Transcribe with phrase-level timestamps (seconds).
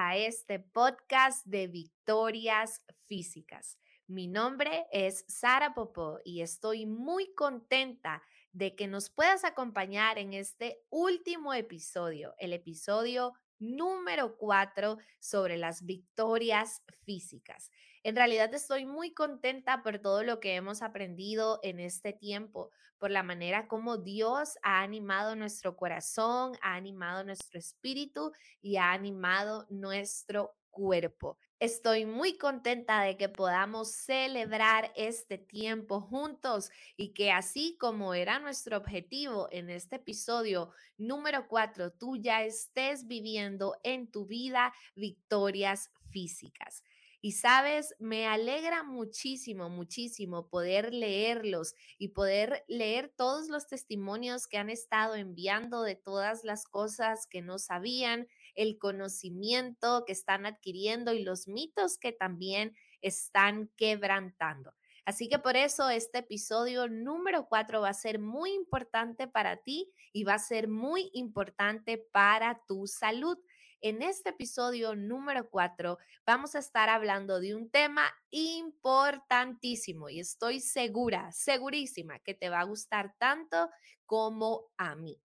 [0.00, 3.80] a este podcast de Victorias Físicas.
[4.06, 8.22] Mi nombre es Sara Popó y estoy muy contenta
[8.52, 15.84] de que nos puedas acompañar en este último episodio, el episodio número 4 sobre las
[15.84, 17.72] victorias físicas.
[18.02, 23.10] En realidad estoy muy contenta por todo lo que hemos aprendido en este tiempo, por
[23.10, 29.66] la manera como Dios ha animado nuestro corazón, ha animado nuestro espíritu y ha animado
[29.70, 31.38] nuestro cuerpo.
[31.58, 38.38] Estoy muy contenta de que podamos celebrar este tiempo juntos y que así como era
[38.38, 45.90] nuestro objetivo en este episodio número 4, tú ya estés viviendo en tu vida victorias
[46.10, 46.84] físicas.
[47.20, 54.58] Y sabes, me alegra muchísimo, muchísimo poder leerlos y poder leer todos los testimonios que
[54.58, 61.12] han estado enviando de todas las cosas que no sabían, el conocimiento que están adquiriendo
[61.12, 64.74] y los mitos que también están quebrantando.
[65.04, 69.90] Así que por eso este episodio número cuatro va a ser muy importante para ti
[70.12, 73.38] y va a ser muy importante para tu salud.
[73.80, 80.58] En este episodio número 4 vamos a estar hablando de un tema importantísimo y estoy
[80.58, 83.70] segura, segurísima que te va a gustar tanto
[84.04, 85.20] como a mí.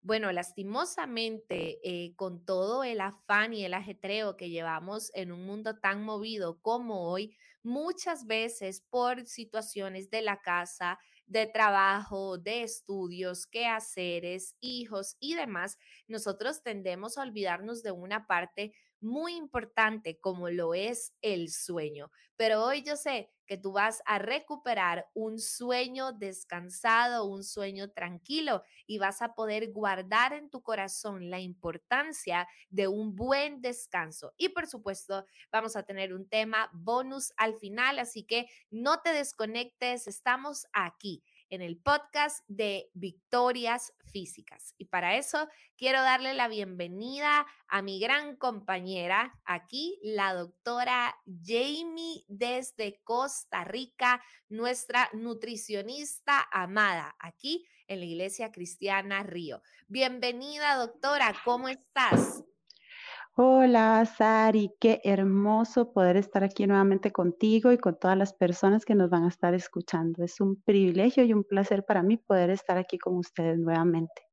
[0.00, 5.78] Bueno, lastimosamente, eh, con todo el afán y el ajetreo que llevamos en un mundo
[5.78, 10.98] tan movido como hoy, muchas veces por situaciones de la casa,
[11.30, 15.78] de trabajo, de estudios, quehaceres, hijos y demás,
[16.08, 22.10] nosotros tendemos a olvidarnos de una parte muy importante como lo es el sueño.
[22.36, 28.62] Pero hoy yo sé que tú vas a recuperar un sueño descansado, un sueño tranquilo
[28.86, 34.32] y vas a poder guardar en tu corazón la importancia de un buen descanso.
[34.36, 39.12] Y por supuesto, vamos a tener un tema bonus al final, así que no te
[39.12, 44.74] desconectes, estamos aquí en el podcast de Victorias Físicas.
[44.78, 52.24] Y para eso quiero darle la bienvenida a mi gran compañera aquí, la doctora Jamie
[52.28, 59.62] desde Costa Rica, nuestra nutricionista amada aquí en la Iglesia Cristiana Río.
[59.88, 62.44] Bienvenida, doctora, ¿cómo estás?
[63.34, 68.94] Hola, Sari, qué hermoso poder estar aquí nuevamente contigo y con todas las personas que
[68.94, 70.22] nos van a estar escuchando.
[70.22, 74.29] Es un privilegio y un placer para mí poder estar aquí con ustedes nuevamente.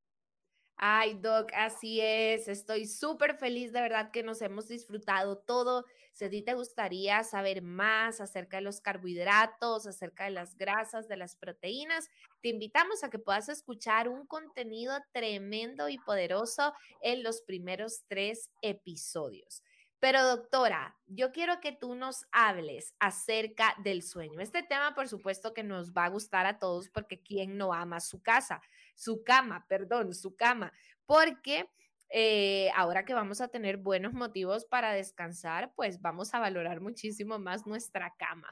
[0.79, 2.47] Ay, Doc, así es.
[2.47, 5.85] Estoy súper feliz de verdad que nos hemos disfrutado todo.
[6.13, 11.07] Si a ti te gustaría saber más acerca de los carbohidratos, acerca de las grasas,
[11.07, 12.09] de las proteínas,
[12.41, 18.51] te invitamos a que puedas escuchar un contenido tremendo y poderoso en los primeros tres
[18.61, 19.63] episodios.
[19.99, 24.39] Pero doctora, yo quiero que tú nos hables acerca del sueño.
[24.41, 27.99] Este tema, por supuesto, que nos va a gustar a todos porque ¿quién no ama
[27.99, 28.61] su casa?
[28.97, 30.73] Su cama, perdón, su cama.
[31.05, 31.69] Porque
[32.09, 37.37] eh, ahora que vamos a tener buenos motivos para descansar, pues vamos a valorar muchísimo
[37.37, 38.49] más nuestra cama.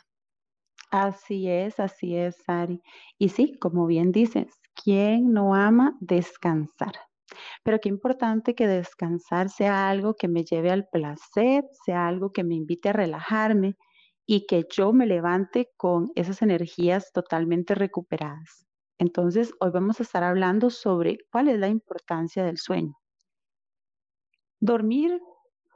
[0.91, 2.81] Así es, así es, Sari.
[3.17, 6.93] Y sí, como bien dices, ¿quién no ama descansar?
[7.63, 12.43] Pero qué importante que descansar sea algo que me lleve al placer, sea algo que
[12.43, 13.75] me invite a relajarme
[14.27, 18.65] y que yo me levante con esas energías totalmente recuperadas.
[18.97, 22.97] Entonces, hoy vamos a estar hablando sobre cuál es la importancia del sueño.
[24.59, 25.21] Dormir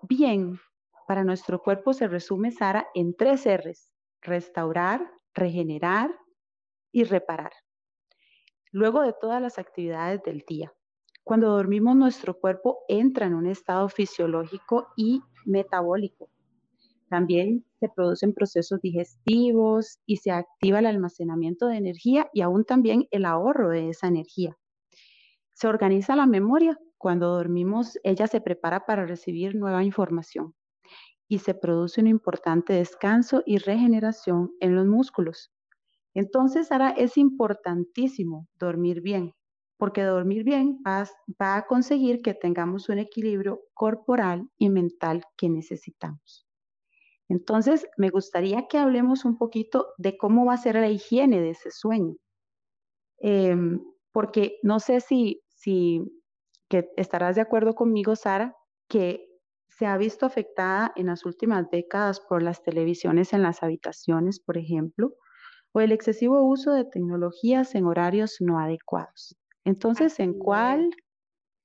[0.04, 0.60] bien
[1.08, 3.92] para nuestro cuerpo se resume, Sara, en tres R's.
[4.22, 6.12] Restaurar, regenerar
[6.92, 7.52] y reparar.
[8.72, 10.72] Luego de todas las actividades del día.
[11.24, 16.30] Cuando dormimos, nuestro cuerpo entra en un estado fisiológico y metabólico.
[17.10, 23.08] También se producen procesos digestivos y se activa el almacenamiento de energía y aún también
[23.12, 24.58] el ahorro de esa energía.
[25.54, 26.80] Se organiza la memoria.
[26.98, 30.54] Cuando dormimos, ella se prepara para recibir nueva información
[31.28, 35.52] y se produce un importante descanso y regeneración en los músculos.
[36.14, 39.34] Entonces, ahora es importantísimo dormir bien
[39.80, 41.08] porque dormir bien va,
[41.56, 46.49] a conseguir que tengamos un equilibrio corporal y mental que necesitamos.
[47.30, 51.52] Entonces, me gustaría que hablemos un poquito de cómo va a ser la higiene de
[51.52, 52.16] ese sueño.
[53.20, 53.82] Em,
[54.12, 56.02] porque no sé si, si
[56.70, 58.56] que estarás de acuerdo conmigo, Sara,
[58.88, 59.28] que
[59.68, 64.58] se ha visto afectada en las últimas décadas por las televisiones en las habitaciones, por
[64.58, 65.14] ejemplo,
[65.72, 69.38] o el excesivo uso de tecnologías en horarios no adecuados.
[69.64, 70.90] Entonces, ¿en cuál,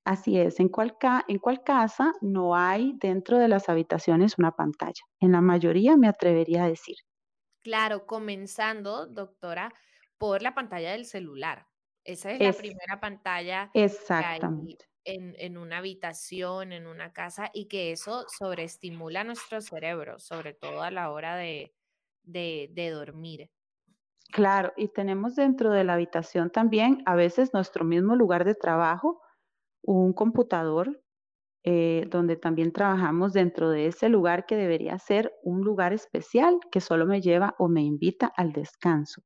[0.05, 0.97] Así es, ¿en cuál,
[1.29, 5.03] ¿en cuál casa no hay dentro de las habitaciones una pantalla?
[5.19, 6.97] En la mayoría me atrevería a decir.
[7.61, 9.73] Claro, comenzando, doctora,
[10.19, 11.67] por la pantalla del celular.
[12.05, 14.85] Esa es, la primera pantalla exactamente.
[15.05, 20.83] en, en, una habitación, en una casa, y que eso sobreestimula nuestro cerebro, sobre todo
[20.83, 21.75] a la hora de,
[22.23, 23.51] de, de dormir.
[24.33, 29.23] Claro, y tenemos dentro de la habitación también a veces nuestro mismo lugar de trabajo,
[29.85, 31.01] un computador
[31.65, 36.81] eh, donde también trabajamos dentro de ese lugar que debería ser un lugar especial que
[36.81, 39.23] solo me lleva o me invita al descanso.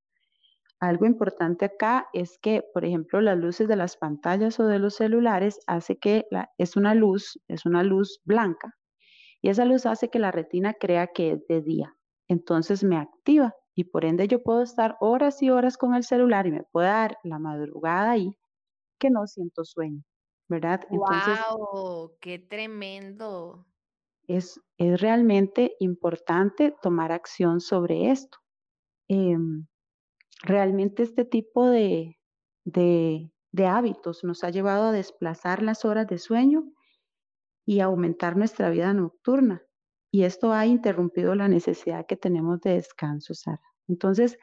[0.81, 4.96] Algo importante acá es que, por ejemplo, las luces de las pantallas o de los
[4.96, 6.26] celulares hace que
[6.58, 8.75] es una luz, es una luz blanca
[9.43, 11.96] y esa luz hace que la retina crea que es de día.
[12.28, 16.46] Entonces me activa y por ende yo puedo estar horas y horas con el celular
[16.46, 18.32] y me puede dar la madrugada ahí
[18.99, 20.02] que no siento sueño.
[20.48, 20.86] ¿Verdad?
[20.90, 22.16] ¡Wow!
[22.20, 23.66] ¡Qué tremendo!
[24.26, 28.38] Es, es, realmente importante tomar acción sobre esto.
[29.08, 29.66] Em,
[30.42, 32.18] realmente este tipo de,
[32.64, 36.64] de, de hábitos nos ha llevado a desplazar las horas de sueño
[37.64, 39.62] y aumentar nuestra vida nocturna.
[40.10, 43.60] Y esto ha interrumpido la necesidad que tenemos de descanso, Sara.
[43.88, 44.38] Entonces,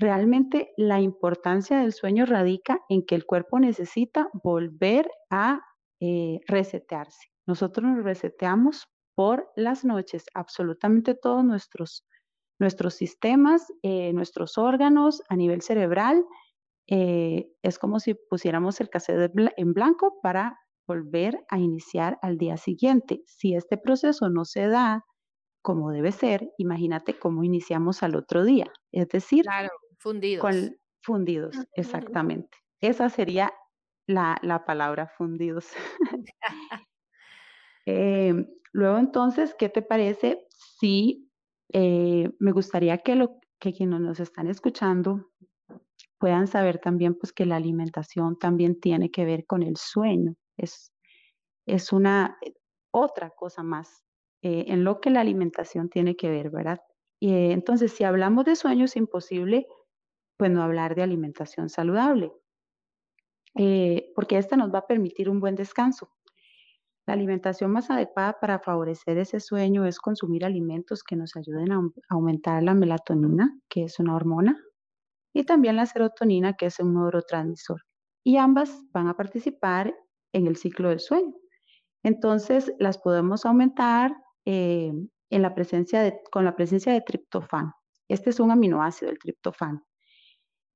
[0.00, 5.60] Realmente la importancia del sueño radica en que el cuerpo necesita volver a
[6.00, 7.28] eh, resetearse.
[7.46, 12.06] Nosotros nos reseteamos por las noches, absolutamente todos nuestros,
[12.58, 16.24] nuestros sistemas, eh, nuestros órganos a nivel cerebral.
[16.88, 20.58] Eh, es como si pusiéramos el cassette en blanco para
[20.88, 23.22] volver a iniciar al día siguiente.
[23.26, 25.04] Si este proceso no se da
[25.60, 28.72] como debe ser, imagínate cómo iniciamos al otro día.
[28.92, 29.44] Es decir,
[30.00, 30.42] fundidos.
[30.42, 32.58] Con, fundidos, exactamente.
[32.80, 33.52] Esa sería
[34.06, 35.68] la, la palabra fundidos.
[37.86, 41.30] Em, luego entonces, ¿qué te parece si
[41.72, 45.30] eh, me gustaría que, lo, que quienes nos están escuchando
[46.18, 50.34] puedan saber también pues que la alimentación también tiene que ver con el sueño.
[50.56, 50.92] Es,
[51.66, 52.52] es una eh,
[52.92, 54.04] otra cosa más
[54.42, 56.80] eh, en lo que la alimentación tiene que ver, ¿verdad?
[57.18, 59.66] Y, entonces, si hablamos de sueño, es imposible,
[60.40, 62.32] pues, no hablar de alimentación saludable,
[63.56, 66.10] eh, porque esta nos va a permitir un buen descanso.
[67.06, 71.82] La alimentación más adecuada para favorecer ese sueño es consumir alimentos que nos ayuden a
[72.08, 74.58] aumentar la melatonina, que es una hormona,
[75.34, 77.82] y también la serotonina, que es un neurotransmisor.
[78.24, 79.94] Y ambas van a participar
[80.32, 81.34] en el ciclo del sueño.
[82.02, 84.16] Entonces, las podemos aumentar
[84.46, 84.90] eh,
[85.28, 87.74] en la presencia de, con la presencia de triptofano.
[88.08, 89.84] Este es un aminoácido, el triptofano.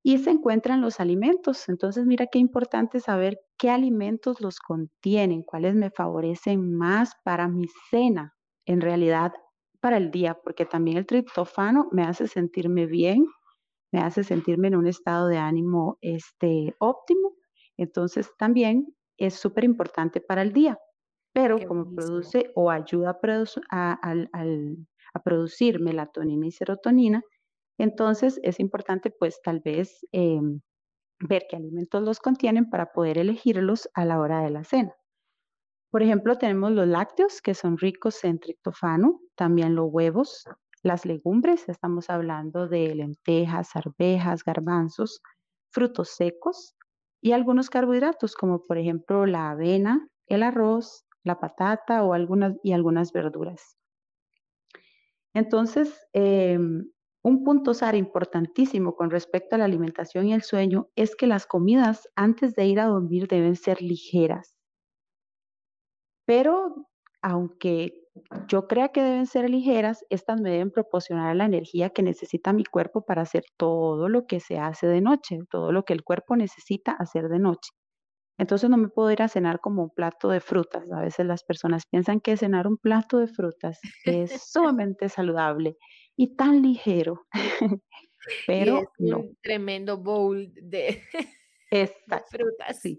[0.04, 1.68] Y se encuentra en los alimentos.
[1.68, 7.66] Entonces, mira qué importante saber qué alimentos los contienen, cuáles me favorecen más para mi
[7.90, 8.34] cena,
[8.66, 9.32] en realidad
[9.80, 13.26] para el día, porque también el triptofano me hace sentirme bien,
[13.92, 17.32] me hace sentirme en un estado de ánimo este, óptimo.
[17.76, 20.78] Entonces, también es súper importante para el día
[21.34, 23.18] pero como produce o ayuda
[23.70, 27.22] a, producir melatonina y serotonina,
[27.78, 30.60] entonces es importante pues tal vez em,
[31.20, 34.94] ver qué alimentos los contienen para poder elegirlos a la hora de la cena.
[35.90, 40.44] Por ejemplo, tenemos los lácteos que son ricos en triptofano, también los huevos,
[40.82, 45.22] las legumbres, estamos hablando de lentejas, arvejas, garbanzos,
[45.70, 46.74] frutos secos
[47.22, 52.72] y algunos carbohidratos como por ejemplo la avena, el arroz, la patata o algunas, y
[52.72, 53.78] algunas verduras.
[55.32, 56.90] Entonces, em,
[57.24, 61.46] un punto, Sara, importantísimo con respecto a la alimentación y el sueño es que las
[61.46, 64.54] comidas antes de ir a dormir deben ser ligeras.
[66.26, 66.86] Pero
[67.22, 67.94] aunque
[68.46, 72.64] yo crea que deben ser ligeras, estas me deben proporcionar la energía que necesita mi
[72.64, 76.36] cuerpo para hacer todo lo que se hace de noche, todo lo que el cuerpo
[76.36, 77.70] necesita hacer de noche.
[78.38, 80.90] Entonces no me puedo ir a cenar como un plato de frutas.
[80.92, 85.78] A veces las personas piensan que cenar un plato de frutas es sumamente saludable
[86.16, 87.26] y tan ligero.
[88.46, 91.02] Pero es un tremendo bowl de,
[92.30, 92.80] frutas.
[92.80, 92.98] Sí,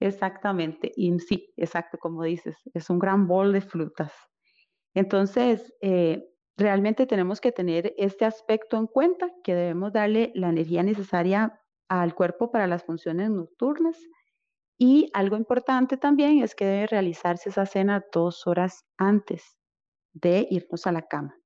[0.00, 0.92] exactamente.
[0.96, 4.12] Y sí, exacto, como dices, es un gran bowl de frutas.
[4.94, 6.24] Entonces, eh,
[6.56, 12.14] realmente tenemos que tener este aspecto en cuenta, que debemos darle la energía necesaria al
[12.14, 13.98] cuerpo para las funciones nocturnas
[14.78, 19.56] y algo importante también es que debe realizarse esa cena dos horas antes
[20.12, 21.36] de irnos a la cama.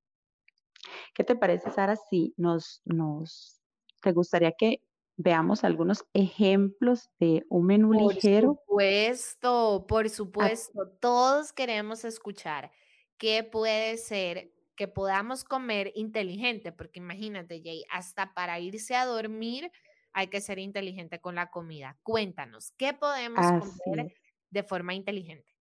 [1.15, 3.61] ¿Qué te parece, Sara, si nos, nos,
[4.03, 4.83] te gustaría que
[5.17, 8.61] veamos algunos ejemplos de un menú Por ligero.
[8.67, 10.89] supuesto, por supuesto.
[11.01, 12.71] Todos queremos escuchar
[13.19, 19.73] qué puede ser que podamos comer inteligente, porque imagínate, Jay, hasta para irse a dormir
[20.13, 21.99] hay que ser inteligente con la comida.
[22.05, 23.45] Cuéntanos, ¿qué podemos
[23.85, 24.15] comer
[24.51, 25.58] de forma inteligente?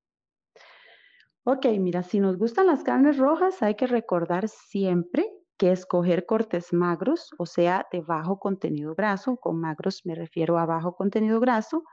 [1.50, 6.74] Ok, mira, si nos gustan las carnes rojas, hay que recordar siempre que escoger cortes
[6.74, 11.86] magros, o sea, de bajo contenido graso, con magros me refiero a bajo contenido graso,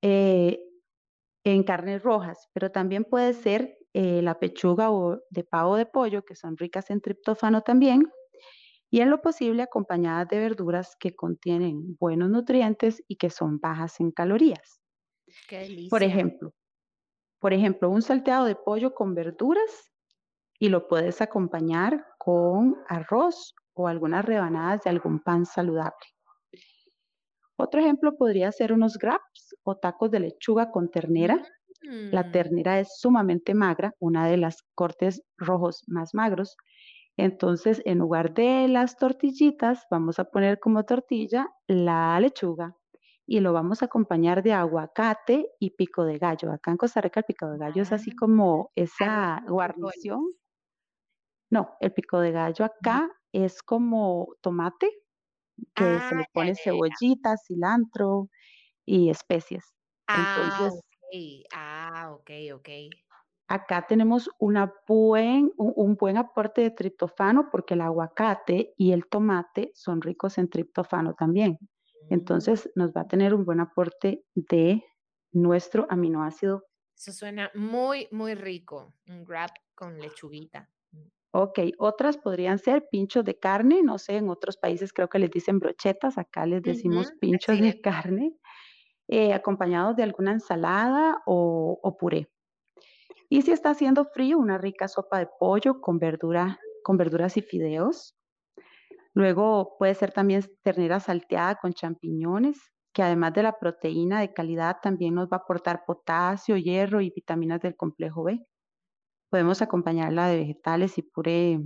[0.00, 0.58] eh,
[1.44, 6.24] en carnes rojas, pero también puede ser eh, la pechuga o de pavo de pollo,
[6.24, 8.10] que son ricas en triptófano también,
[8.90, 14.00] y en lo posible acompañadas de verduras que contienen buenos nutrientes y que son bajas
[14.00, 14.80] en calorías.
[15.90, 16.54] Por ejemplo,
[17.38, 19.92] por ejemplo, un salteado de pollo con verduras
[20.58, 26.06] y lo puedes acompañar con arroz o algunas rebanadas de algún pan saludable.
[27.56, 31.42] Otro ejemplo podría ser unos wraps o tacos de lechuga con ternera.
[31.82, 32.32] La mm.
[32.32, 36.56] ternera es sumamente magra, una de las cortes rojos más magros.
[37.16, 42.76] Entonces, en lugar de las tortillitas, vamos a poner como tortilla la lechuga
[43.28, 46.50] y lo vamos a acompañar de aguacate y pico de gallo.
[46.50, 50.32] Acá en Costa Rica el pico de gallo es así ah, como esa guarnición
[51.50, 54.90] no, el pico de gallo acá es como tomate,
[55.74, 58.28] que se le ah, pone cebollita, cilantro
[58.84, 59.64] y especies.
[60.08, 60.82] Ah, Entonces,
[61.54, 62.68] Ah, ok, ok.
[63.48, 69.70] Acá tenemos una buen, un, buen aporte de triptofano porque el aguacate y el tomate
[69.74, 71.58] son ricos en triptofano también.
[72.08, 72.14] Mm.
[72.14, 74.84] Entonces nos va a tener un buen aporte de
[75.32, 76.64] nuestro aminoácido.
[76.96, 78.94] Eso suena muy, muy rico.
[79.08, 80.68] Un wrap con lechuguita.
[81.30, 85.30] Ok, otras podrían ser pinchos de carne, no sé, en otros países creo que les
[85.30, 88.34] dicen brochetas, acá les decimos pinchos de carne,
[89.08, 92.30] eh, acompañados de alguna ensalada o, puré.
[93.28, 97.42] Y si está haciendo frío, una rica sopa de pollo con, verdura, con verduras y
[97.42, 98.17] fideos.
[99.14, 102.58] Luego puede ser también ternera salteada con champiñones,
[102.92, 107.10] que además de la proteína de calidad también nos va a aportar potasio, hierro y
[107.10, 108.44] vitaminas del complejo B.
[109.30, 111.60] Podemos acompañarla de vegetales y puré,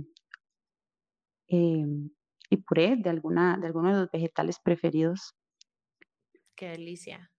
[1.47, 2.09] em,
[2.49, 5.35] y puré de, alguna, de algunos de los vegetales preferidos.
[6.55, 7.31] Qué delicia.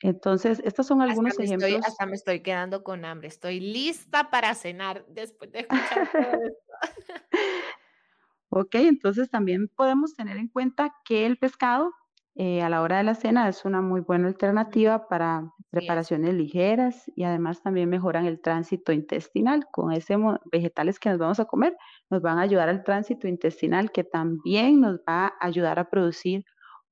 [0.00, 1.70] Entonces, estos son algunos ejemplos.
[1.70, 3.28] Estoy, hasta me estoy quedando con hambre.
[3.28, 6.72] Estoy lista para cenar después de escuchar todo esto.
[8.50, 11.92] ok, entonces también podemos tener en cuenta que el pescado
[12.40, 17.10] eh, a la hora de la cena es una muy buena alternativa para preparaciones ligeras
[17.16, 19.66] y además también mejoran el tránsito intestinal.
[19.72, 20.20] Con esos
[20.52, 21.76] vegetales que nos vamos a comer,
[22.10, 26.44] nos van a ayudar al tránsito intestinal que también nos va a ayudar a producir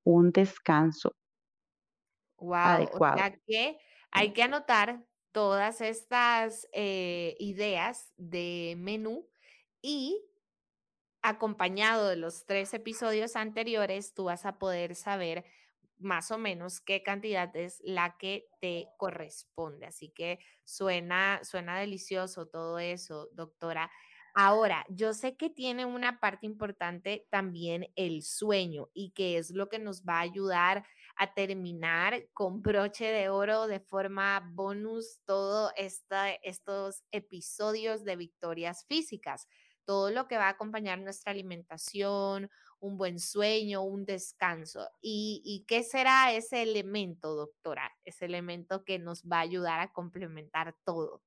[0.02, 1.12] un descanso
[2.38, 3.14] wow, adecuado.
[3.14, 3.78] O sea que
[4.10, 9.28] hay que anotar todas estas eh, ideas de menú
[9.80, 10.24] y
[11.28, 15.44] acompañado de los tres episodios anteriores, tú vas a poder saber
[15.98, 19.86] más o menos qué cantidad es la que te corresponde.
[19.86, 23.90] Así que suena, suena delicioso todo eso, doctora.
[24.34, 29.68] Ahora, yo sé que tiene una parte importante también el sueño y que es lo
[29.68, 30.84] que nos va a ayudar
[31.16, 39.48] a terminar con broche de oro de forma bonus todos estos episodios de victorias físicas
[39.86, 42.50] todo lo que va a acompañar nuestra alimentación,
[42.80, 44.88] un buen sueño, un descanso.
[45.00, 47.90] ¿Y, qué será ese elemento, doctora?
[48.04, 51.22] Ese elemento que nos va a ayudar a complementar todo.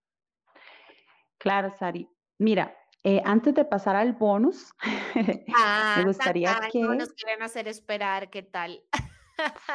[1.38, 2.08] Claro, Sari.
[2.38, 4.72] Mira, eh, antes de pasar al bonus,
[5.16, 6.82] me ah, gustaría que...
[6.82, 8.84] No nos quieren hacer esperar, ¿qué tal?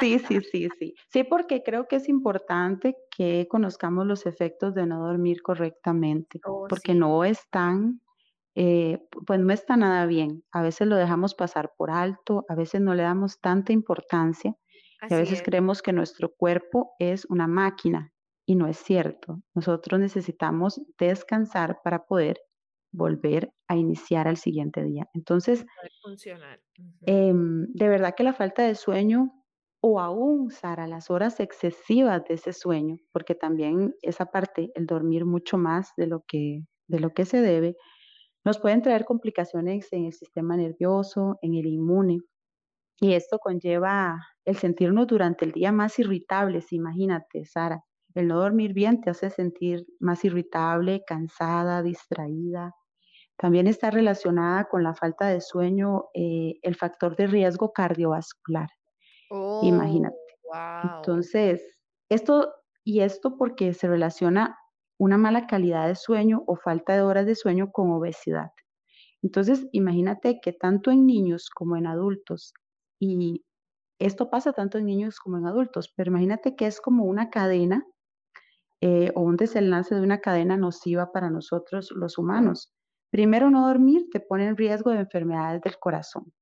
[0.01, 0.95] Sí, sí, sí, sí.
[1.09, 6.67] Sí, porque creo que es importante que conozcamos los efectos de no dormir correctamente, oh,
[6.69, 8.01] porque no están
[8.55, 10.45] eh, pues no está nada bien.
[10.53, 14.57] A veces lo dejamos pasar por alto, a veces no le damos tanta importancia
[15.09, 18.13] y a veces creemos que nuestro cuerpo es una máquina
[18.47, 19.43] y no es cierto.
[19.55, 22.39] Nosotros necesitamos descansar para poder
[22.93, 25.09] volver a iniciar al siguiente día.
[25.15, 25.67] Entonces,
[26.03, 26.61] funcionar.
[27.07, 29.33] Em, de verdad que la falta de sueño
[29.81, 35.27] o aún, Sara, las horas excesivas de ese sueño, porque también esa parte, el dormir
[35.27, 37.77] mucho más de lo que, de lo que se debe,
[38.45, 42.21] nos pueden traer complicaciones en el sistema nervioso, en el inmune,
[43.01, 46.73] y esto conlleva el sentirnos durante el día más irritables.
[46.73, 47.83] Imagínate, Sara,
[48.15, 52.73] el no dormir bien te hace sentir más irritable, cansada, distraída.
[53.37, 58.69] También está relacionada con la falta de sueño eh, el factor de riesgo cardiovascular.
[59.63, 60.17] Imagínate.
[60.45, 60.97] wow.
[60.97, 64.57] Entonces, esto y esto porque se relaciona
[65.05, 68.53] una mala calidad de sueño o falta de horas de sueño con obesidad.
[69.23, 72.55] Entonces, imagínate que tanto en niños como en adultos,
[72.99, 73.45] y
[73.99, 77.87] esto pasa tanto en niños como en adultos, pero imagínate que es como una cadena
[78.81, 82.73] eh, o un desenlace de una cadena nociva para nosotros los humanos.
[83.11, 86.33] Primero, no dormir te pone en riesgo de enfermedades del corazón.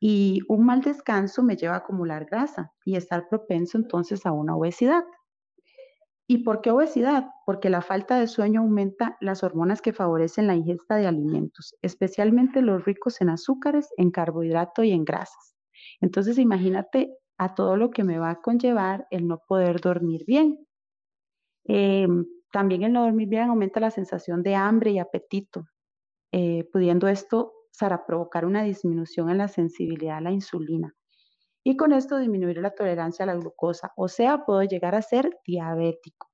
[0.00, 4.54] Y un mal descanso me lleva a acumular grasa y estar propenso entonces a una
[4.54, 5.02] obesidad.
[6.30, 7.30] ¿Y por qué obesidad?
[7.46, 12.60] Porque la falta de sueño aumenta las hormonas que favorecen la ingesta de alimentos, especialmente
[12.60, 15.56] los ricos en azúcares, en carbohidrato y en grasas.
[16.02, 20.58] Entonces imagínate a todo lo que me va a conllevar el no poder dormir bien.
[21.64, 25.64] Em, también el no dormir bien aumenta la sensación de hambre y apetito,
[26.32, 30.97] eh, pudiendo esto para provocar una disminución en la sensibilidad a la insulina
[31.68, 35.38] y con esto disminuir la tolerancia a la glucosa, o sea, puedo llegar a ser
[35.46, 36.28] diabético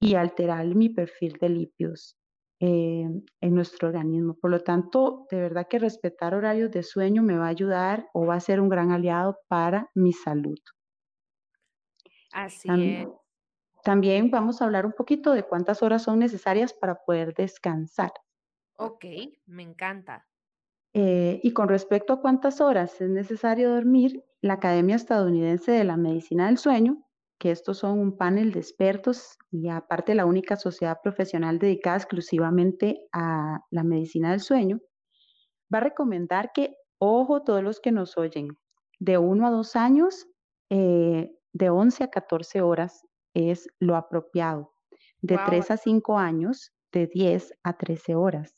[0.00, 2.16] y alterar mi perfil de lípidos
[2.60, 3.06] eh,
[3.40, 4.36] en nuestro organismo.
[4.40, 8.26] Por lo tanto, de verdad que respetar horarios de sueño me va a ayudar o
[8.26, 10.58] va a ser un gran aliado para mi salud.
[12.32, 13.08] Así es.
[13.82, 18.12] También vamos a hablar un poquito de cuántas horas son necesarias para poder descansar.
[18.76, 19.04] Ok,
[19.46, 20.27] me encanta.
[20.94, 25.96] Eh, y con respecto a cuántas horas es necesario dormir, la Academia Estadounidense de la
[25.96, 27.04] Medicina del Sueño,
[27.38, 33.06] que estos son un panel de expertos y aparte la única sociedad profesional dedicada exclusivamente
[33.12, 34.80] a la medicina del sueño,
[35.72, 38.48] va a recomendar que, ojo todos los que nos oyen,
[38.98, 40.26] de 1 a 2 años,
[40.70, 44.72] eh, de 11 a 14 horas es lo apropiado.
[45.20, 48.57] De 3 a 5 años, de 10 a 13 horas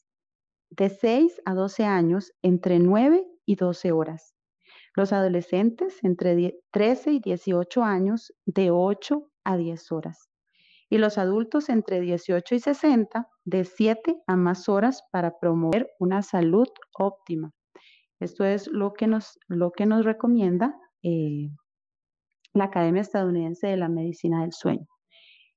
[0.70, 4.34] de 6 a 12 años entre 9 y 12 horas.
[4.96, 10.28] Los adolescentes entre 13 y 18 años de 8 a 10 horas.
[10.88, 16.22] Y los adultos entre 18 y 60 de 7 a más horas para promover una
[16.22, 17.52] salud óptima.
[18.18, 21.48] Esto es lo que nos, lo que nos recomienda eh,
[22.52, 24.86] la Academia Estadounidense de la Medicina del Sueño.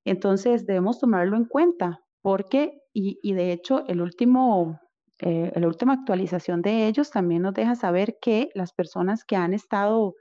[0.05, 4.79] Entonces debemos tomarlo en cuenta porque, y, y de hecho, el último
[5.25, 9.53] eh, la última actualización de ellos también nos deja saber que las personas que han
[9.53, 10.15] estado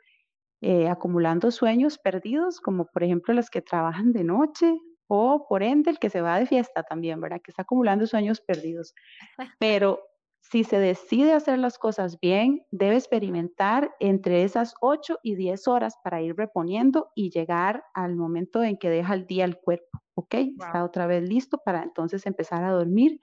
[0.61, 5.91] eh, acumulando sueños perdidos, como por ejemplo las que trabajan de noche o por ende
[5.91, 7.41] el que se va de fiesta también, ¿verdad?
[7.43, 8.95] Que está acumulando sueños perdidos.
[9.59, 9.99] Pero
[10.41, 15.97] si se decide hacer las cosas bien, debe experimentar entre esas 8 y 10 horas
[16.05, 20.35] para ir reponiendo y llegar al momento en que deja el día el cuerpo, ¿ok?
[20.61, 23.19] Está otra vez listo para entonces empezar a dormir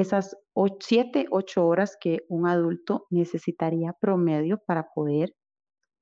[0.00, 0.36] esas
[0.80, 5.34] 7, 8 horas que un adulto necesitaría promedio para poder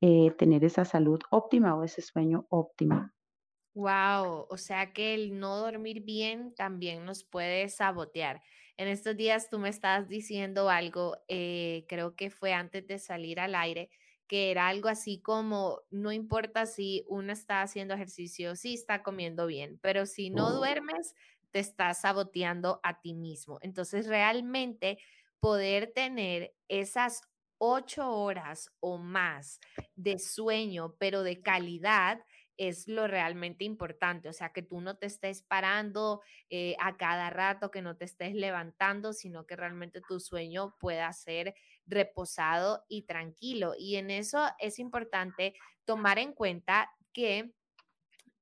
[0.00, 3.10] eh, tener esa salud óptima o ese sueño óptimo.
[3.74, 8.42] Wow, o sea que el no dormir bien también nos puede sabotear.
[8.76, 13.40] En estos días tú me estabas diciendo algo, eh, creo que fue antes de salir
[13.40, 13.90] al aire,
[14.26, 19.46] que era algo así como, no importa si uno está haciendo ejercicio, si está comiendo
[19.46, 21.14] bien, pero si no duermes,
[21.54, 23.60] te estás saboteando a ti mismo.
[23.62, 24.98] Entonces, realmente
[25.38, 27.22] poder tener esas
[27.58, 29.60] ocho horas o más
[29.94, 32.18] de sueño, pero de calidad,
[32.56, 34.28] es lo realmente importante.
[34.28, 38.04] O sea, que tú no te estés parando eh, a cada rato, que no te
[38.04, 41.54] estés levantando, sino que realmente tu sueño pueda ser
[41.86, 43.74] reposado y tranquilo.
[43.78, 47.52] Y en eso es importante tomar en cuenta que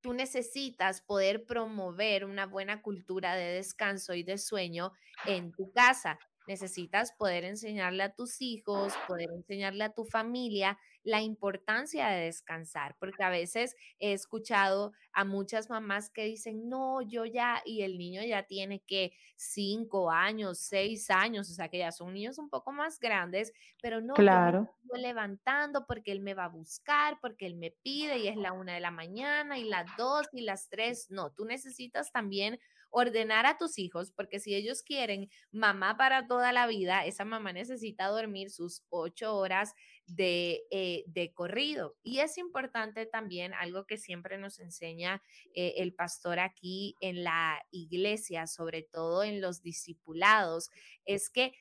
[0.02, 4.92] tú necesitas poder promover una buena cultura de descanso y de sueño
[5.24, 6.18] en tu casa.
[6.46, 12.96] Necesitas poder enseñarle a tus hijos, poder enseñarle a tu familia la importancia de descansar,
[12.98, 17.98] porque a veces he escuchado a muchas mamás que dicen, no, yo ya, y el
[17.98, 22.48] niño ya tiene que cinco años, seis años, o sea que ya son niños un
[22.48, 24.68] poco más grandes, pero no, claro.
[24.82, 28.36] yo me levantando porque él me va a buscar, porque él me pide y es
[28.36, 32.58] la una de la mañana y las dos y las tres, no, tú necesitas también
[32.92, 37.52] ordenar a tus hijos, porque si ellos quieren mamá para toda la vida, esa mamá
[37.52, 39.72] necesita dormir sus ocho horas
[40.06, 41.96] de, eh, de corrido.
[42.02, 45.22] Y es importante también algo que siempre nos enseña
[45.54, 50.70] eh, el pastor aquí en la iglesia, sobre todo en los discipulados,
[51.06, 51.54] es que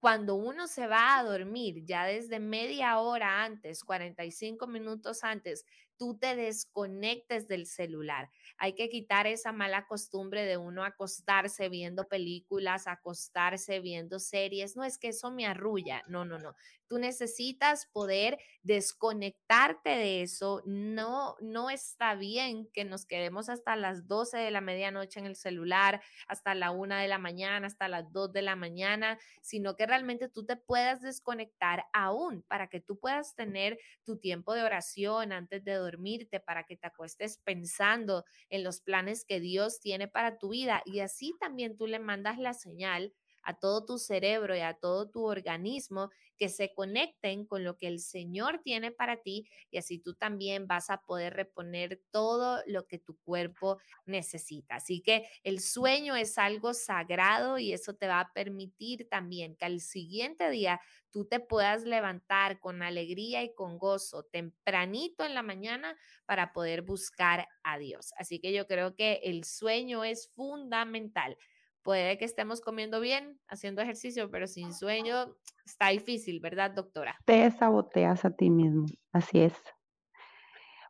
[0.00, 5.64] cuando uno se va a dormir ya desde media hora antes, 45 minutos antes,
[5.98, 8.30] tú te desconectes del celular.
[8.56, 14.76] Hay que quitar esa mala costumbre de uno acostarse viendo películas, acostarse viendo series.
[14.76, 16.02] No es que eso me arrulla.
[16.06, 16.54] No, no, no.
[16.86, 20.62] Tú necesitas poder desconectarte de eso.
[20.64, 25.36] No, no está bien que nos quedemos hasta las 12 de la medianoche en el
[25.36, 29.86] celular, hasta la 1 de la mañana, hasta las 2 de la mañana, sino que
[29.86, 35.32] realmente tú te puedas desconectar aún para que tú puedas tener tu tiempo de oración
[35.32, 40.38] antes de dormirte, para que te acuestes pensando en los planes que Dios tiene para
[40.38, 44.60] tu vida y así también tú le mandas la señal a todo tu cerebro y
[44.60, 49.48] a todo tu organismo que se conecten con lo que el Señor tiene para ti
[49.70, 54.76] y así tú también vas a poder reponer todo lo que tu cuerpo necesita.
[54.76, 59.64] Así que el sueño es algo sagrado y eso te va a permitir también que
[59.64, 65.42] al siguiente día tú te puedas levantar con alegría y con gozo tempranito en la
[65.42, 68.12] mañana para poder buscar a Dios.
[68.18, 71.36] Así que yo creo que el sueño es fundamental.
[71.82, 77.18] Puede que estemos comiendo bien, haciendo ejercicio, pero sin sueño está difícil, ¿verdad, doctora?
[77.24, 79.54] Te saboteas a ti mismo, así es.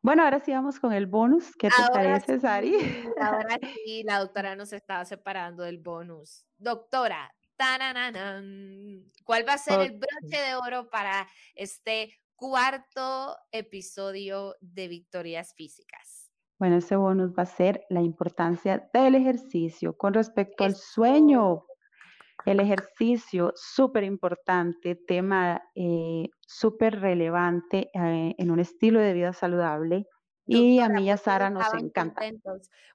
[0.01, 1.55] Bueno, ahora sí vamos con el bonus.
[1.57, 2.75] ¿Qué te parece, Sari?
[3.21, 6.47] Ahora sí, la doctora nos estaba separando del bonus.
[6.57, 7.35] Doctora,
[9.25, 16.31] ¿cuál va a ser el broche de oro para este cuarto episodio de Victorias Físicas?
[16.59, 21.64] Bueno, ese bonus va a ser la importancia del ejercicio con respecto al sueño.
[22.44, 30.07] El ejercicio, súper importante, tema eh, súper relevante eh, en un estilo de vida saludable.
[30.49, 32.23] Y a mí y a Sara nos encanta.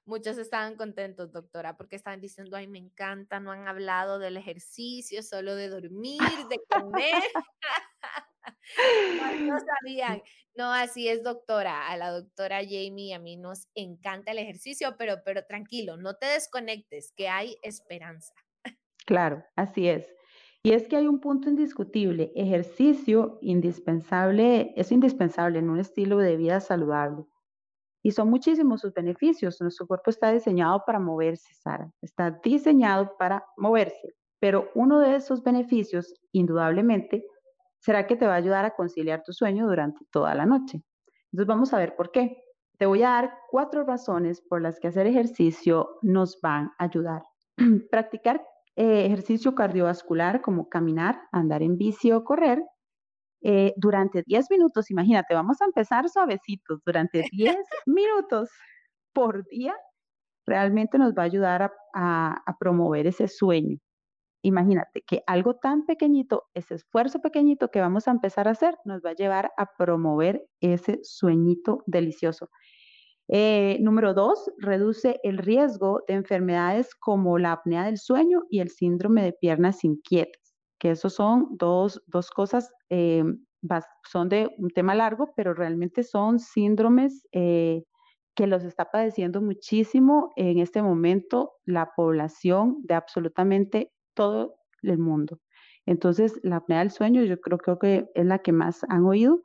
[0.04, 5.22] Muchos estaban contentos, doctora, porque estaban diciendo, ay, me encanta, no han hablado del ejercicio,
[5.22, 7.22] solo de dormir, de comer.
[9.40, 10.22] no, sabían.
[10.56, 11.88] No, así es, doctora.
[11.88, 16.26] A la doctora Jamie a mí nos encanta el ejercicio, pero, pero tranquilo, no te
[16.26, 18.34] desconectes, que hay esperanza.
[19.06, 20.14] Claro, así es.
[20.62, 26.36] Y es que hay un punto indiscutible, ejercicio indispensable, es indispensable en un estilo de
[26.36, 27.26] vida saludable.
[28.04, 29.58] Y son muchísimos sus beneficios.
[29.62, 31.90] Nuestro cuerpo está diseñado para moverse, Sara.
[32.02, 34.14] Está diseñado para moverse.
[34.38, 37.24] Pero uno de esos beneficios, indudablemente,
[37.78, 40.82] será que te va a ayudar a conciliar tu sueño durante toda la noche.
[41.32, 42.44] Entonces vamos a ver por qué.
[42.76, 47.22] Te voy a dar cuatro razones por las que hacer ejercicio nos van a ayudar.
[47.90, 48.44] Practicar
[48.76, 52.62] eh, ejercicio cardiovascular como caminar, andar en bici o correr
[53.44, 54.90] eh, durante 10 minutos.
[54.90, 56.80] Imagínate, vamos a empezar suavecitos.
[56.84, 58.50] Durante 10 minutos
[59.12, 59.76] por día
[60.46, 63.78] realmente nos va a ayudar a promover ese sueño.
[64.44, 69.00] Imagínate que algo tan pequeñito, ese esfuerzo pequeñito que vamos a empezar a hacer, nos
[69.00, 72.50] va a llevar a promover ese sueñito delicioso.
[73.28, 78.68] Eh, número dos, reduce el riesgo de enfermedades como la apnea del sueño y el
[78.68, 80.43] síndrome de piernas inquietas,
[80.84, 82.02] que esos son dos,
[82.34, 83.24] cosas, eh,
[84.06, 87.84] son de un tema largo, pero realmente son síndromes eh,
[88.34, 95.40] que los está padeciendo muchísimo en este momento la población de absolutamente todo el mundo.
[95.86, 99.40] Entonces, la apnea del sueño yo creo, creo que es la que más han oído,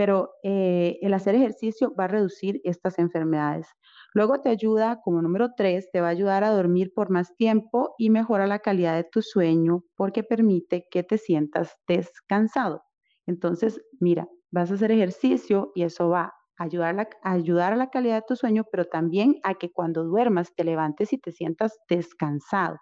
[0.00, 3.68] pero eh, el hacer ejercicio va a reducir estas enfermedades.
[4.14, 7.94] Luego te ayuda, como número tres, te va a ayudar a dormir por más tiempo
[7.98, 12.82] y mejora la calidad de tu sueño porque permite que te sientas descansado.
[13.26, 17.90] Entonces, mira, vas a hacer ejercicio y eso va a ayudar, a ayudar a la
[17.90, 21.78] calidad de tu sueño, pero también a que cuando duermas te levantes y te sientas
[21.90, 22.78] descansado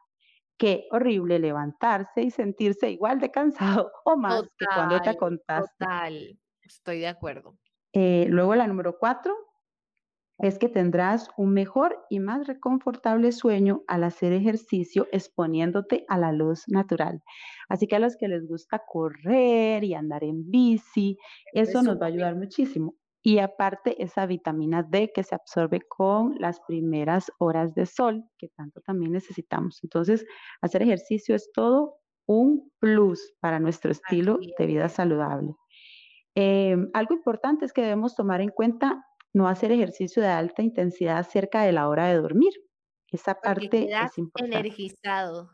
[0.58, 5.88] qué horrible levantarse y sentirse igual de cansado o más que cuando te contaste.
[5.88, 6.38] Total,
[6.74, 7.58] estoy de acuerdo.
[7.92, 9.34] Eh, luego la número cuatro
[10.38, 16.32] es que tendrás un mejor y más reconfortable sueño al hacer ejercicio exponiéndote a la
[16.32, 17.22] luz natural.
[17.68, 21.18] Así que a los que les gusta correr y andar en bici,
[21.52, 22.94] eso nos va a ayudar muchísimo.
[23.20, 28.48] Y aparte esa vitamina D que se absorbe con las primeras horas de sol, que
[28.48, 29.80] tanto también necesitamos.
[29.82, 30.24] Entonces,
[30.62, 35.56] hacer ejercicio es todo un plus para nuestro estilo de vida saludable.
[36.40, 41.26] Em, algo importante es que debemos tomar en cuenta no hacer ejercicio de alta intensidad
[41.28, 42.52] cerca de la hora de dormir.
[43.10, 44.56] Esa parte es importante.
[44.56, 45.50] energizado.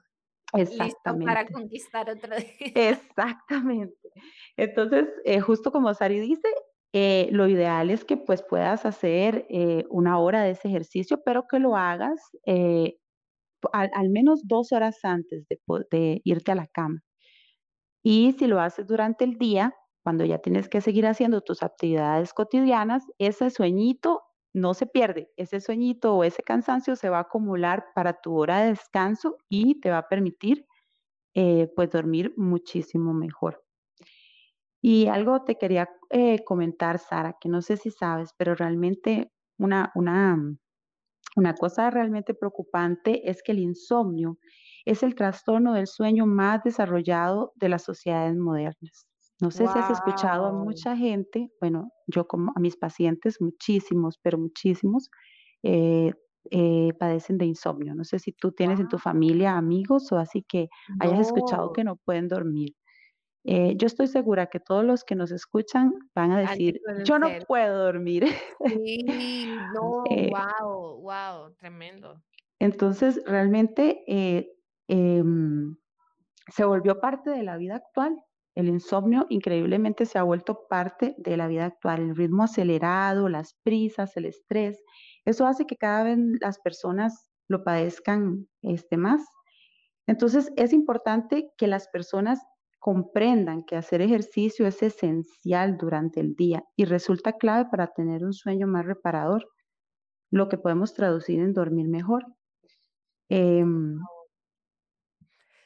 [0.53, 1.25] Exactamente.
[1.25, 2.47] para conquistar otro día.
[2.75, 4.11] Exactamente.
[4.59, 6.49] Entonces, eh, justo como Sari dice,
[6.93, 11.47] eh, lo ideal es que pues puedas hacer eh, una hora de ese ejercicio, pero
[11.49, 12.99] que lo hagas eh,
[13.73, 15.59] al, menos dos horas antes de,
[15.91, 17.01] de, irte a la cama.
[18.03, 22.35] Y si lo haces durante el día, cuando ya tienes que seguir haciendo tus actividades
[22.35, 27.87] cotidianas, ese sueñito no se pierde, ese sueñito o ese cansancio se va a acumular
[27.95, 30.67] para tu hora de descanso y te va a permitir
[31.35, 33.65] eh, pues dormir muchísimo mejor.
[34.83, 39.91] Y algo te quería eh, comentar, Sara, que no sé si sabes, pero realmente una,
[39.95, 40.37] una,
[41.37, 44.39] una cosa realmente preocupante es que el insomnio
[44.85, 49.09] es el trastorno del sueño más desarrollado de las sociedades modernas.
[49.41, 54.19] No sé si has escuchado a mucha gente, bueno, yo como a mis pacientes, muchísimos,
[54.23, 55.11] pero muchísimos,
[55.63, 56.13] eh,
[56.51, 57.95] eh, padecen de insomnio.
[57.95, 60.69] No sé si tú tienes en tu familia amigos o así que
[60.99, 62.71] hayas escuchado que no pueden dormir.
[63.45, 67.37] Eh, yo estoy segura que todos los que nos escuchan van a decir, yo no
[67.47, 68.27] puedo dormir.
[68.65, 69.05] Sí,
[69.73, 72.23] no, wow, wow, tremendo.
[72.59, 74.05] Entonces, realmente
[74.89, 75.77] em,
[76.49, 78.17] se volvió parte de la vida actual.
[78.55, 82.01] El insomnio increíblemente se ha vuelto parte de la vida actual.
[82.01, 84.83] El ritmo acelerado, las prisas, el estrés,
[85.25, 89.23] eso hace que cada vez las personas lo padezcan este, más.
[90.07, 92.41] Entonces es importante que las personas
[92.79, 98.35] comprendan que hacer ejercicio es esencial durante el día y resulta clave para tener un
[98.35, 99.49] sueño más reparador,
[100.31, 102.27] lo que podemos traducir en dormir mejor.
[103.31, 103.99] Em,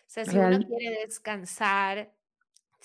[0.06, 2.14] si uno quiere descansar,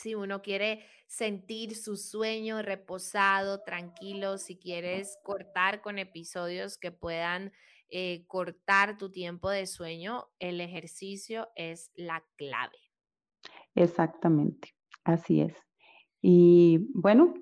[0.04, 7.54] si uno quiere sentir su sueño reposado, tranquilo, si quieres cortar con episodios que puedan
[7.90, 12.78] eh, cortar tu tiempo de sueño, el ejercicio es la clave.
[13.76, 15.56] Exactamente, así es.
[16.22, 17.34] Y bueno,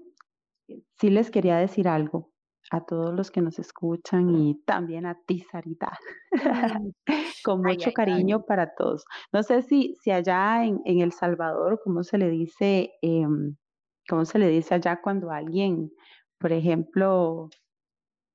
[0.99, 2.30] sí les quería decir algo
[2.71, 5.99] a todos los que nos escuchan y también a ti, Sarita,
[7.45, 9.03] con mucho cariño para todos.
[9.33, 12.93] No sé si, si allá en, El Salvador, ¿cómo se le dice?
[13.01, 13.57] Em,
[14.07, 15.91] ¿Cómo se le dice allá cuando alguien,
[16.39, 17.49] por ejemplo,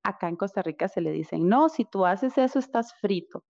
[0.05, 3.43] acá en Costa Rica se le dicen, no, si tú haces eso estás frito.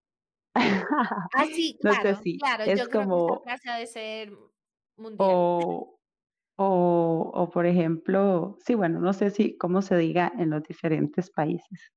[0.54, 0.54] Ah,
[1.52, 4.32] sí, claro, claro, es yo como, creo que de ser
[4.96, 5.18] mundial.
[5.30, 5.95] O,
[6.56, 11.30] o, o, por ejemplo, sí, bueno, no sé si cómo se diga en los diferentes
[11.30, 11.92] países,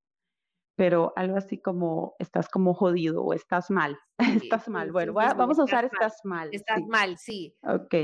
[0.75, 3.97] pero algo así como estás como jodido o estás mal,
[4.53, 4.91] estás mal.
[4.91, 6.49] bueno, vamos a usar estás mal.
[6.51, 7.55] Estás mal, sí.
[7.63, 7.95] Ok.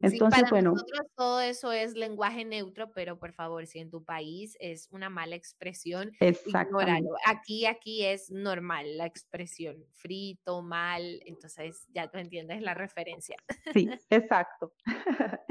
[0.00, 0.72] Entonces, para bueno.
[0.72, 5.08] Nosotros todo eso es lenguaje neutro, pero por favor, si en tu país es una
[5.08, 7.16] mala expresión, ignóralo.
[7.24, 13.36] Aquí, aquí es normal la expresión frito, mal, entonces ya tú entiendes la referencia.
[13.72, 14.74] Sí, exacto.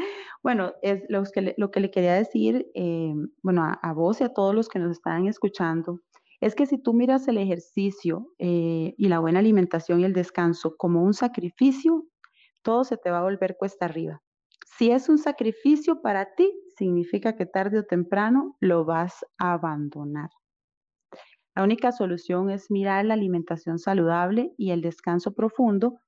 [0.45, 4.29] bueno, es lo que, lo que le quería decir, eh, bueno, a, vos y a
[4.31, 6.01] todos los que nos están escuchando,
[6.39, 10.75] es que si tú miras el ejercicio eh, y la buena alimentación y el descanso
[10.77, 12.05] como un sacrificio,
[12.62, 14.21] todo se te va a volver cuesta arriba.
[14.77, 20.29] Si es un sacrificio para ti, significa que tarde o temprano lo vas a abandonar.
[21.55, 26.01] La única solución es mirar la alimentación saludable y el descanso profundo,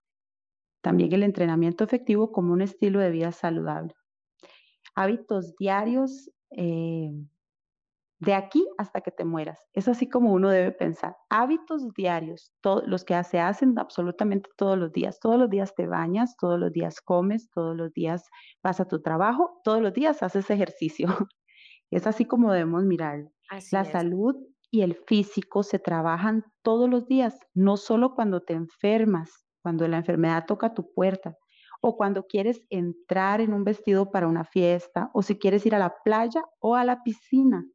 [0.82, 3.96] también el entrenamiento efectivo como un estilo de vida saludable.
[4.98, 7.12] Hábitos diarios eh,
[8.20, 9.60] de aquí hasta que te mueras.
[9.74, 11.16] Es así como uno debe pensar.
[11.30, 12.52] Hábitos diarios,
[12.86, 15.20] los que se hacen absolutamente todos los días.
[15.20, 18.24] Todos los días te bañas, todos los días comes, todos los días
[18.64, 21.08] vas a tu trabajo, todos los días haces ejercicio.
[21.90, 23.30] Es así como debemos mirar.
[23.72, 24.36] La salud
[24.72, 29.96] y el físico se trabajan todos los días, no solo cuando te enfermas, cuando la
[29.96, 31.38] enfermedad toca tu puerta,
[31.82, 35.80] o cuando quieres entrar en un vestido para una fiesta, o si quieres ir a
[35.80, 37.66] la playa o a la piscina.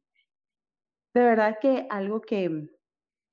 [1.13, 2.69] De verdad que algo que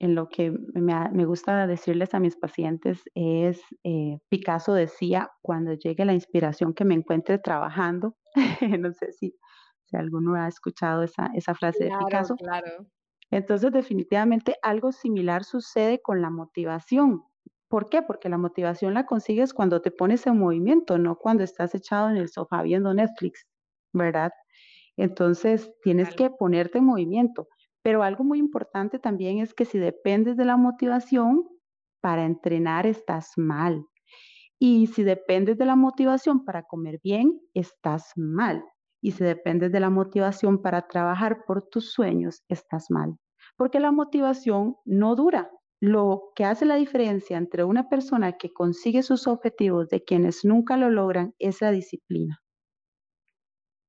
[0.00, 6.06] en lo que me, gusta decirles a mis pacientes es, eh, Picasso decía, cuando llegue
[6.06, 8.16] la inspiración que me encuentre trabajando,
[8.80, 9.36] no sé si,
[9.84, 12.34] si alguno ha escuchado esa, esa frase de Picasso.
[12.36, 12.86] Claro.
[13.30, 17.22] Entonces, definitivamente algo similar sucede con la motivación.
[17.70, 18.02] ¿Por qué?
[18.02, 22.16] Porque la motivación la consigues cuando te pones en movimiento, no cuando estás echado en
[22.16, 23.46] el sofá viendo Netflix,
[23.92, 24.32] ¿verdad?
[24.96, 27.46] Entonces, tienes que ponerte en movimiento.
[27.82, 31.48] Pero algo muy importante también es que si dependes de la motivación
[32.00, 33.86] para entrenar, estás mal.
[34.58, 38.64] Y si dependes de la motivación para comer bien, estás mal.
[39.00, 43.16] Y si dependes de la motivación para trabajar por tus sueños, estás mal.
[43.56, 45.50] Porque la motivación no dura.
[45.80, 50.76] Lo que hace la diferencia entre una persona que consigue sus objetivos de quienes nunca
[50.76, 52.40] lo logran es la disciplina.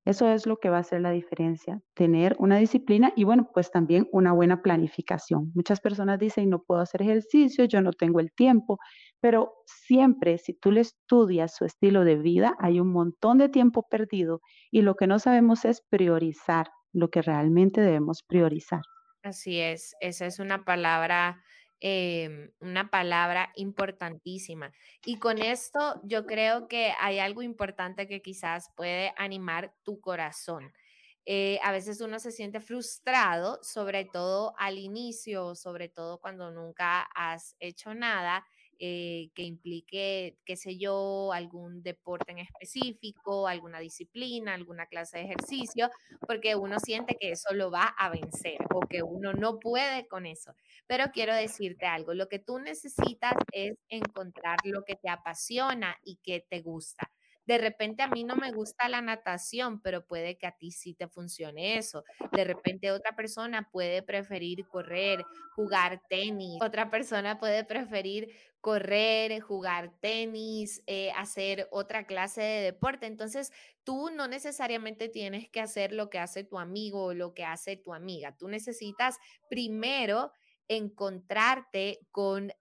[0.04, 3.69] Eso es lo que va a hacer la diferencia, tener una disciplina y bueno, pues
[3.69, 5.51] también una buena planificación.
[5.54, 8.80] Muchas personas dicen, no puedo hacer ejercicio, yo no tengo el tiempo,
[9.19, 13.88] pero siempre si tú le estudias su estilo de vida, hay un montón de tiempo
[13.89, 18.82] perdido y lo que no sabemos es priorizar lo que realmente debemos priorizar.
[19.23, 21.43] Así es, esa es una palabra
[21.84, 24.72] Em, una palabra importantísima.
[25.04, 30.72] Y con esto yo creo que hay algo importante que quizás puede animar tu corazón.
[31.26, 37.02] Eh, a veces uno se siente frustrado, sobre todo al inicio, sobre todo cuando nunca
[37.15, 38.46] has hecho nada
[38.84, 45.26] eh, que implique, qué sé yo, algún deporte en específico, alguna disciplina, alguna clase de
[45.26, 45.91] ejercicio,
[46.28, 50.26] porque uno siente que eso lo va a vencer o que uno no puede con
[50.26, 50.56] eso.
[50.88, 56.17] Pero quiero decirte algo, lo que tú necesitas es encontrar lo que te apasiona y
[56.24, 57.12] que te gusta.
[57.45, 60.93] De repente a mí no me gusta la natación, pero puede que a ti sí
[60.93, 62.04] te funcione eso.
[62.32, 65.25] De repente otra persona puede preferir correr,
[65.56, 66.62] jugar tenis.
[66.62, 68.30] Otra persona puede preferir
[68.62, 73.08] correr, jugar tenis, eh, hacer otra clase de deporte.
[73.08, 73.51] Entonces,
[73.84, 77.75] tú no necesariamente tienes que hacer lo que hace tu amigo o lo que hace
[77.75, 78.38] tu amiga.
[78.38, 79.17] Tú necesitas
[79.49, 80.32] primero
[80.67, 82.54] encontrarte con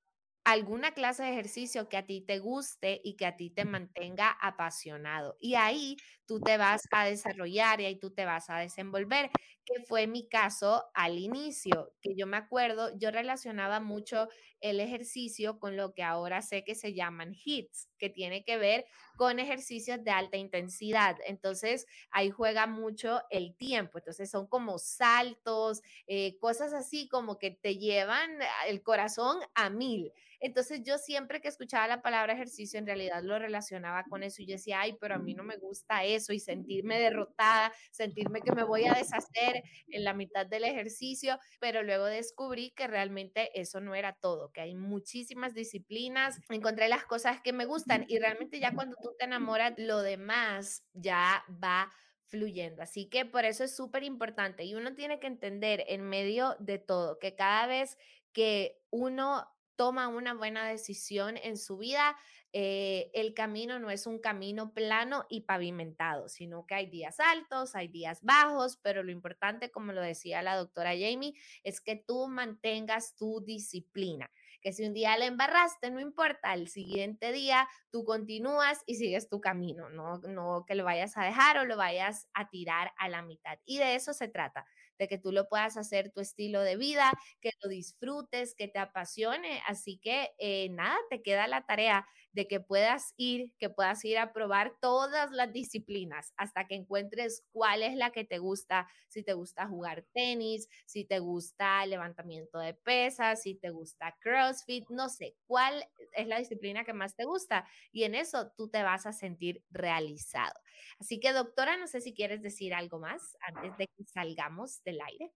[0.45, 4.31] alguna clase de ejercicio que a ti te guste y que a ti te mantenga
[4.41, 5.37] apasionado.
[5.41, 9.31] Y ahí tú te vas a desarrollar y ahí tú te vas a desenvolver,
[9.65, 14.29] que fue mi caso al inicio, que yo me acuerdo, yo relacionaba mucho
[14.61, 18.87] el ejercicio con lo que ahora sé que se llaman HITS, que tiene que ver
[19.17, 21.17] con ejercicios de alta intensidad.
[21.27, 23.99] Entonces, ahí juega mucho el tiempo.
[23.99, 30.13] Entonces, son como saltos, eh, cosas así como que te llevan el corazón a mil.
[30.41, 34.47] Entonces yo siempre que escuchaba la palabra ejercicio, en realidad lo relacionaba con eso y
[34.47, 38.53] yo decía, ay, pero a mí no me gusta eso y sentirme derrotada, sentirme que
[38.53, 43.81] me voy a deshacer en la mitad del ejercicio, pero luego descubrí que realmente eso
[43.81, 48.61] no era todo, que hay muchísimas disciplinas, encontré las cosas que me gustan y realmente
[48.61, 51.93] ya cuando tú te enamoras, lo demás ya va
[52.27, 52.83] fluyendo.
[52.83, 56.79] Así que por eso es súper importante y uno tiene que entender en medio de
[56.79, 57.99] todo que cada vez
[58.33, 62.17] que uno toma una buena decisión en su vida,
[62.53, 67.75] eh, el camino no es un camino plano y pavimentado, sino que hay días altos,
[67.75, 72.29] hay días bajos, pero lo importante, como lo decía la doctora Jamie, es que tú
[72.29, 78.05] mantengas tu disciplina que si un día le embarraste, no importa, el siguiente día tú
[78.05, 82.29] continúas y sigues tu camino, no, no que lo vayas a dejar o lo vayas
[82.35, 83.59] a tirar a la mitad.
[83.65, 84.67] Y de eso se trata,
[84.99, 88.79] de que tú lo puedas hacer tu estilo de vida, que lo disfrutes, que te
[88.79, 89.63] apasione.
[89.67, 94.19] Así que eh, nada, te queda la tarea de que puedas ir, que puedas ir
[94.19, 99.23] a probar todas las disciplinas hasta que encuentres cuál es la que te gusta, si
[99.23, 105.09] te gusta jugar tenis, si te gusta levantamiento de pesas, si te gusta CrossFit, no
[105.09, 109.07] sé, cuál es la disciplina que más te gusta y en eso tú te vas
[109.07, 110.55] a sentir realizado.
[110.99, 115.01] Así que doctora, no sé si quieres decir algo más antes de que salgamos del
[115.01, 115.33] aire.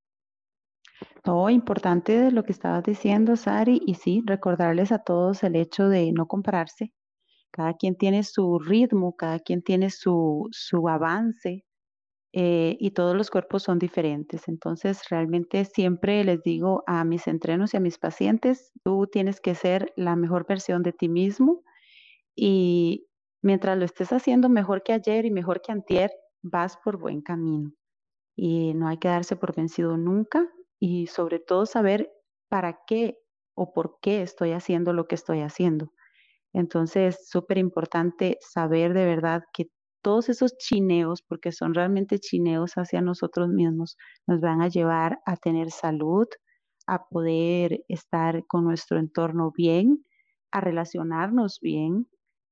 [1.22, 5.88] Todo importante de lo que estabas diciendo, Sari, y sí, recordarles a todos el hecho
[5.88, 6.92] de no compararse.
[7.50, 11.64] Cada quien tiene su ritmo, cada quien tiene su, su avance
[12.33, 14.48] eh, y todos los cuerpos son diferentes.
[14.48, 19.54] Entonces, realmente siempre les digo a mis entrenos y a mis pacientes, tú tienes que
[19.54, 21.62] ser la mejor versión de ti mismo
[22.37, 23.07] y
[23.42, 26.11] mientras lo estés haciendo mejor que ayer y mejor que antier,
[26.42, 27.72] vas por buen camino.
[28.37, 30.48] Y no hay que darse por vencido nunca
[30.87, 32.11] y sobre todo saber
[32.51, 33.16] para qué
[33.57, 35.92] o por qué estoy haciendo lo que estoy haciendo.
[36.53, 39.68] Entonces, es súper importante saber de verdad que
[40.03, 45.37] todos esos chineos, porque son realmente chineos hacia nosotros mismos, nos van a llevar a
[45.38, 46.27] tener salud,
[46.87, 50.05] a poder estar con nuestro entorno bien,
[50.53, 52.09] a relacionarnos bien,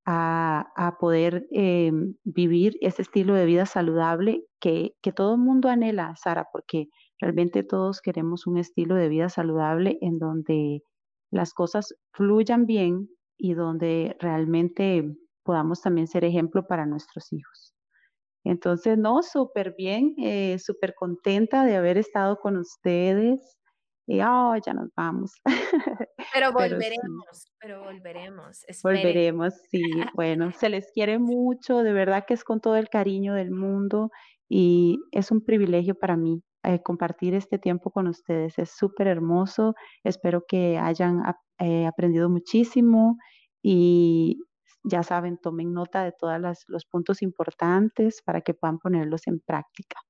[0.06, 6.14] a, poder em, vivir ese estilo de vida saludable que, que todo el mundo anhela,
[6.16, 6.88] Sara, porque
[7.22, 10.82] Realmente todos queremos un estilo de vida saludable en donde
[11.30, 15.04] las cosas fluyan bien y donde realmente
[15.44, 17.74] podamos también ser ejemplo para nuestros hijos.
[18.44, 23.56] Entonces, no, súper bien, eh, súper contenta de haber estado con ustedes.
[24.08, 25.30] Y, oh, ya nos vamos.
[26.34, 28.64] Pero volveremos, pero, volveremos.
[28.82, 29.82] Volveremos, sí.
[30.14, 34.10] Bueno, se les quiere mucho, de verdad que es con todo el cariño del mundo
[34.48, 38.58] y es un privilegio para mí eh, compartir este tiempo con ustedes.
[38.58, 39.74] Es súper hermoso.
[40.04, 41.22] Espero que hayan
[41.58, 43.18] eh, aprendido muchísimo
[43.62, 44.38] y
[44.84, 50.00] Ya saben, tomen nota de todos los puntos importantes para que puedan ponerlos en práctica.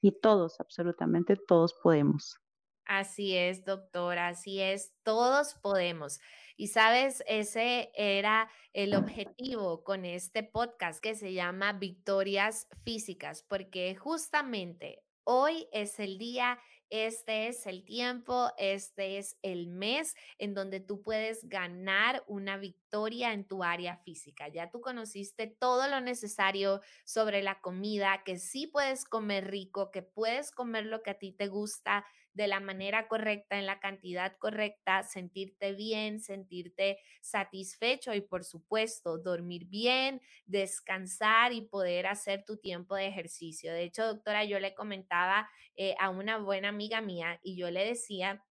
[0.00, 2.38] Y todos, absolutamente todos podemos.
[2.84, 6.20] Así es, doctora, así es, todos podemos.
[6.56, 13.96] Y sabes, ese era el objetivo con este podcast que se llama Victorias Físicas, porque
[13.96, 16.58] justamente hoy es el día
[16.88, 23.32] este es el tiempo, este es el mes en donde tú puedes ganar una victoria
[23.32, 24.48] en tu área física.
[24.48, 30.02] Ya tú conociste todo lo necesario sobre la comida, que sí puedes comer rico, que
[30.02, 32.06] puedes comer lo que a ti te gusta,
[32.36, 39.16] de la manera correcta, en la cantidad correcta, sentirte bien, sentirte satisfecho y por supuesto
[39.16, 43.72] dormir bien, descansar y poder hacer tu tiempo de ejercicio.
[43.72, 47.86] De hecho, doctora, yo le comentaba eh, a una buena amiga mía y yo le
[47.86, 48.44] decía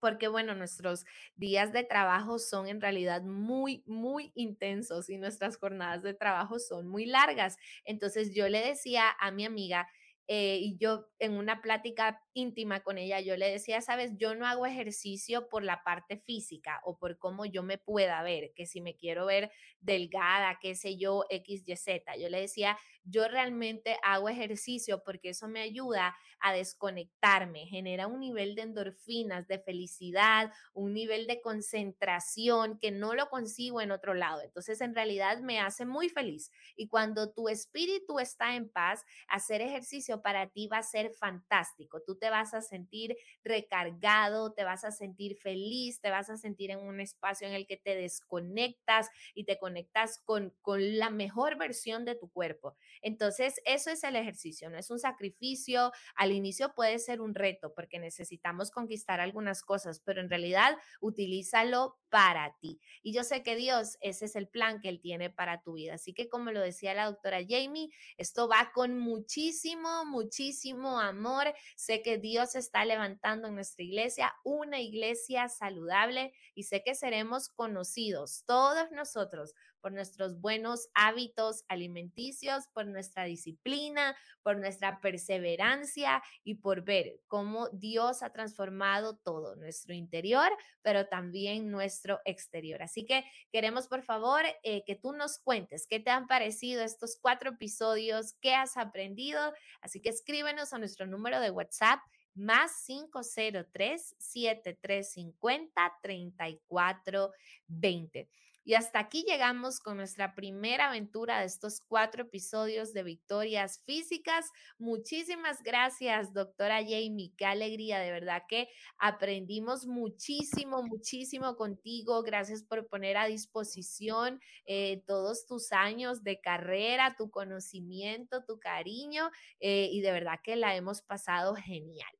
[0.00, 1.04] porque bueno, nuestros
[1.36, 6.88] días de trabajo son en realidad muy, muy intensos y nuestras jornadas de trabajo son
[6.88, 7.56] muy largas.
[7.84, 9.86] Entonces yo le decía a mi amiga,
[10.28, 14.46] eh, y yo en una plática íntima con ella, yo le decía, sabes, yo no
[14.46, 18.80] hago ejercicio por la parte física o por cómo yo me pueda ver, que si
[18.80, 22.16] me quiero ver delgada, qué sé yo, X, Y, Z.
[22.16, 28.20] Yo le decía, yo realmente hago ejercicio porque eso me ayuda a desconectarme, genera un
[28.20, 34.14] nivel de endorfinas, de felicidad, un nivel de concentración que no lo consigo en otro
[34.14, 34.42] lado.
[34.42, 36.50] Entonces, en realidad me hace muy feliz.
[36.76, 42.02] Y cuando tu espíritu está en paz, hacer ejercicio para ti va a ser fantástico.
[42.04, 46.70] Tú te vas a sentir recargado, te vas a sentir feliz, te vas a sentir
[46.70, 51.58] en un espacio en el que te desconectas y te conectas con, con la mejor
[51.58, 52.76] versión de tu cuerpo.
[53.00, 55.90] Entonces, eso es el ejercicio, no es un sacrificio.
[56.14, 61.98] Al inicio puede ser un reto porque necesitamos conquistar algunas cosas, pero en realidad utilízalo
[62.12, 62.78] para ti.
[63.02, 65.94] Y yo sé que Dios, ese es el plan que Él tiene para tu vida.
[65.94, 67.88] Así que como lo decía la doctora Jamie,
[68.18, 71.54] esto va con muchísimo, muchísimo amor.
[71.74, 77.48] Sé que Dios está levantando en nuestra iglesia una iglesia saludable y sé que seremos
[77.48, 86.54] conocidos todos nosotros por nuestros buenos hábitos alimenticios, por nuestra disciplina, por nuestra perseverancia y
[86.54, 90.48] por ver cómo Dios ha transformado todo, nuestro interior,
[90.80, 92.82] pero también nuestro exterior.
[92.82, 97.18] Así que queremos, por favor, eh, que tú nos cuentes qué te han parecido estos
[97.20, 99.52] cuatro episodios, qué has aprendido.
[99.80, 102.00] Así que escríbenos a nuestro número de WhatsApp
[102.34, 108.28] más 503 7350 3420.
[108.64, 114.52] Y hasta aquí llegamos con nuestra primera aventura de estos cuatro episodios de Victorias Físicas.
[114.78, 117.32] Muchísimas gracias, doctora Jamie.
[117.36, 122.22] Qué alegría, de verdad que aprendimos muchísimo, muchísimo contigo.
[122.22, 129.30] Gracias por poner a disposición eh, todos tus años de carrera, tu conocimiento, tu cariño
[129.58, 132.10] eh, y de verdad que la hemos pasado genial.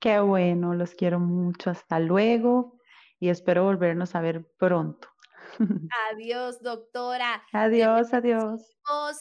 [0.00, 1.70] Qué bueno, los quiero mucho.
[1.70, 2.78] Hasta luego
[3.18, 5.08] y espero volvernos a ver pronto.
[6.10, 7.42] Adiós, doctora.
[7.52, 8.62] Adiós, adiós.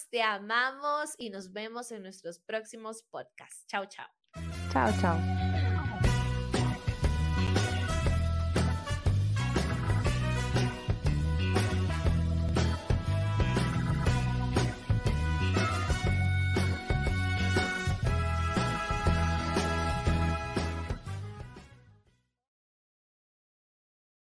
[0.10, 3.66] Te amamos y nos vemos en nuestros próximos podcasts.
[3.68, 4.08] Chao, chao.
[4.72, 5.55] Chao, chao.